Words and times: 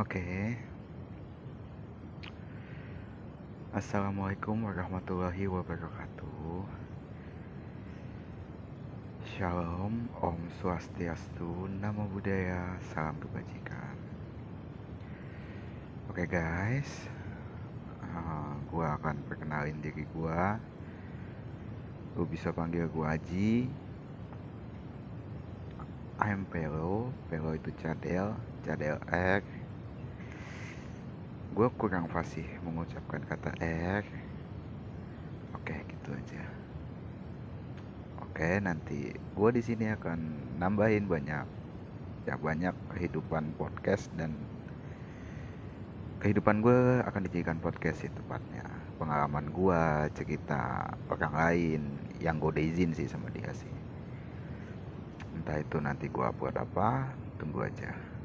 Oke. 0.00 0.56
Assalamualaikum 3.76 4.64
warahmatullahi 4.64 5.44
wabarakatuh. 5.44 6.64
Shalom, 9.36 10.08
Om 10.24 10.40
Swastiastu, 10.56 11.68
Namo 11.84 12.08
Buddhaya, 12.08 12.80
Salam 12.80 13.20
Kebajikan. 13.20 13.92
Oke 16.08 16.24
guys, 16.24 16.88
uh, 18.00 18.56
gua 18.72 18.96
akan 18.96 19.20
perkenalin 19.28 19.84
diri 19.84 20.08
gua. 20.16 20.56
Lu 22.16 22.24
bisa 22.24 22.48
panggil 22.56 22.88
gua 22.88 23.20
Aji. 23.20 23.68
I'm 26.24 26.48
Pelo, 26.48 27.12
Pelo 27.28 27.52
itu 27.52 27.68
cadel, 27.76 28.32
cadel 28.64 28.96
R. 29.12 29.59
Gue 31.50 31.66
kurang 31.74 32.06
fasih 32.06 32.46
mengucapkan 32.62 33.26
kata 33.26 33.50
R. 33.98 34.06
Oke, 35.50 35.74
gitu 35.90 36.14
aja. 36.14 36.46
Oke, 38.22 38.62
nanti 38.62 39.10
gue 39.10 39.50
di 39.50 39.58
sini 39.58 39.90
akan 39.90 40.18
nambahin 40.62 41.10
banyak, 41.10 41.46
ya 42.22 42.34
banyak 42.38 42.74
kehidupan 42.94 43.58
podcast 43.58 44.06
dan 44.14 44.46
kehidupan 46.22 46.62
gue 46.62 47.02
akan 47.02 47.20
dijadikan 47.26 47.58
podcast 47.58 48.06
sih 48.06 48.12
tepatnya. 48.14 48.62
Pengalaman 48.94 49.50
gue, 49.50 49.82
cerita 50.14 50.86
orang 51.10 51.34
lain 51.34 51.80
yang 52.22 52.38
gue 52.38 52.50
udah 52.54 52.62
izin 52.62 52.94
sih 52.94 53.10
sama 53.10 53.26
dia 53.34 53.50
sih. 53.50 53.74
Entah 55.34 55.58
itu 55.58 55.82
nanti 55.82 56.06
gue 56.06 56.28
buat 56.38 56.54
apa, 56.54 57.18
tunggu 57.42 57.66
aja. 57.66 58.19